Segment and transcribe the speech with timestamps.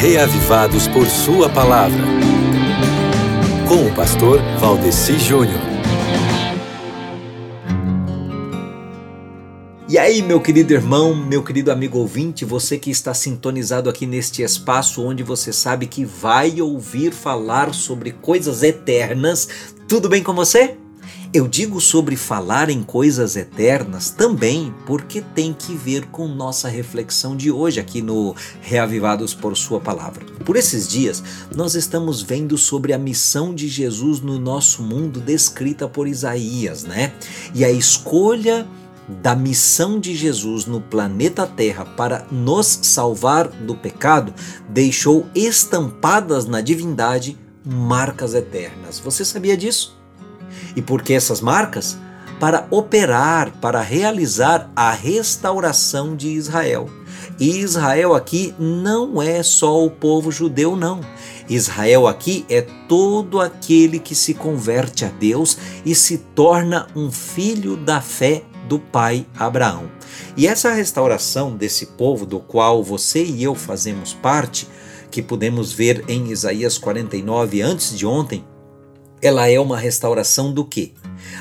[0.00, 2.04] reavivados por Sua palavra.
[3.66, 5.60] Com o pastor Valdeci Júnior.
[9.88, 14.42] E aí, meu querido irmão, meu querido amigo ouvinte, você que está sintonizado aqui neste
[14.42, 19.48] espaço onde você sabe que vai ouvir falar sobre coisas eternas,
[19.88, 20.76] tudo bem com você?
[21.30, 27.36] Eu digo sobre falar em coisas eternas também porque tem que ver com nossa reflexão
[27.36, 30.24] de hoje aqui no Reavivados por Sua Palavra.
[30.42, 31.22] Por esses dias,
[31.54, 37.12] nós estamos vendo sobre a missão de Jesus no nosso mundo descrita por Isaías, né?
[37.54, 38.66] E a escolha
[39.06, 44.32] da missão de Jesus no planeta Terra para nos salvar do pecado
[44.66, 48.98] deixou estampadas na divindade marcas eternas.
[48.98, 49.97] Você sabia disso?
[50.78, 51.98] E por que essas marcas?
[52.38, 56.88] Para operar, para realizar a restauração de Israel.
[57.36, 61.00] E Israel aqui não é só o povo judeu, não.
[61.50, 67.76] Israel aqui é todo aquele que se converte a Deus e se torna um filho
[67.76, 69.90] da fé do pai Abraão.
[70.36, 74.68] E essa restauração desse povo, do qual você e eu fazemos parte,
[75.10, 78.44] que podemos ver em Isaías 49 antes de ontem,
[79.20, 80.92] ela é uma restauração do quê?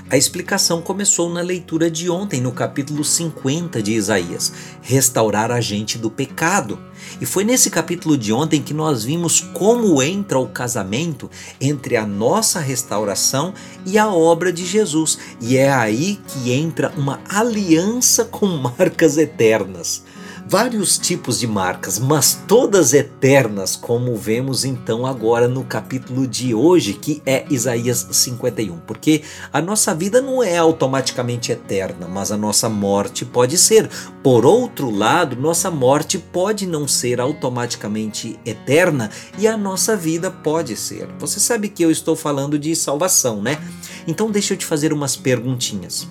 [0.09, 5.97] A explicação começou na leitura de ontem, no capítulo 50 de Isaías, restaurar a gente
[5.97, 6.79] do pecado.
[7.21, 12.05] E foi nesse capítulo de ontem que nós vimos como entra o casamento entre a
[12.05, 13.53] nossa restauração
[13.85, 15.17] e a obra de Jesus.
[15.41, 20.03] E é aí que entra uma aliança com marcas eternas
[20.49, 26.93] vários tipos de marcas, mas todas eternas, como vemos então agora no capítulo de hoje,
[26.93, 28.79] que é Isaías 51.
[28.79, 33.89] Porque a nossa vida não é automaticamente eterna, mas a nossa morte pode ser.
[34.23, 40.77] Por outro lado, nossa morte pode não ser automaticamente eterna e a nossa vida pode
[40.77, 41.09] ser.
[41.19, 43.59] Você sabe que eu estou falando de salvação, né?
[44.07, 46.07] Então deixa eu te fazer umas perguntinhas.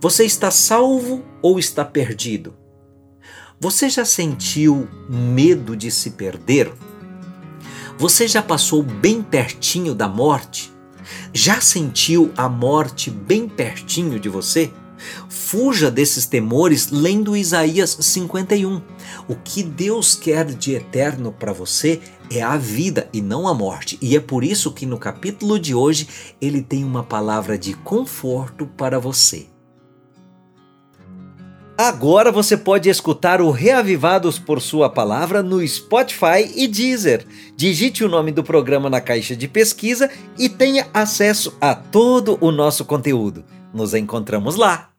[0.00, 2.67] Você está salvo ou está perdido?
[3.60, 6.72] Você já sentiu medo de se perder?
[7.98, 10.72] Você já passou bem pertinho da morte?
[11.34, 14.70] Já sentiu a morte bem pertinho de você?
[15.28, 18.80] Fuja desses temores lendo Isaías 51.
[19.26, 23.98] O que Deus quer de eterno para você é a vida e não a morte.
[24.00, 26.06] E é por isso que no capítulo de hoje
[26.40, 29.48] ele tem uma palavra de conforto para você.
[31.78, 37.24] Agora você pode escutar o Reavivados por Sua Palavra no Spotify e Deezer.
[37.54, 42.50] Digite o nome do programa na caixa de pesquisa e tenha acesso a todo o
[42.50, 43.44] nosso conteúdo.
[43.72, 44.97] Nos encontramos lá!